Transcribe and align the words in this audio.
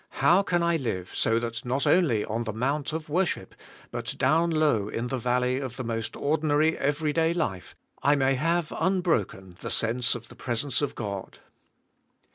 How 0.25 0.41
can 0.41 0.63
I 0.63 0.77
live 0.77 1.13
so 1.13 1.37
that 1.37 1.63
not 1.63 1.85
only 1.85 2.25
on 2.25 2.43
the 2.45 2.53
mount 2.53 2.91
of 2.91 3.07
worship, 3.07 3.53
but 3.91 4.17
down 4.17 4.49
low 4.49 4.89
in 4.89 5.09
the 5.09 5.19
valley 5.19 5.59
of 5.59 5.75
the 5.75 5.83
most 5.83 6.15
ordinary 6.15 6.75
everyday 6.75 7.35
life 7.35 7.75
I 8.01 8.15
may 8.15 8.33
have 8.33 8.73
unbroken 8.79 9.57
the 9.59 9.69
sense 9.69 10.15
of 10.15 10.27
the 10.29 10.35
presence 10.35 10.81
of 10.81 10.95
God. 10.95 11.37